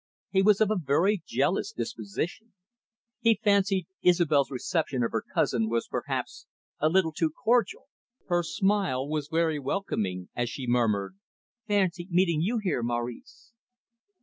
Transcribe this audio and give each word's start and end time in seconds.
He 0.31 0.41
was 0.41 0.59
of 0.61 0.71
a 0.71 0.79
very 0.83 1.21
jealous 1.27 1.71
disposition. 1.71 2.53
He 3.19 3.39
fancied 3.43 3.85
Isobel's 4.01 4.49
reception 4.49 5.03
of 5.03 5.11
her 5.11 5.21
cousin 5.21 5.69
was 5.69 5.87
perhaps 5.87 6.47
a 6.79 6.89
little 6.89 7.11
too 7.11 7.29
cordial. 7.29 7.85
Her 8.27 8.41
smile 8.41 9.07
was 9.07 9.27
very 9.27 9.59
welcoming, 9.59 10.29
as 10.35 10.49
she 10.49 10.65
murmured, 10.65 11.19
"Fancy 11.67 12.07
meeting 12.09 12.41
you 12.41 12.57
here, 12.57 12.81
Maurice." 12.81 13.51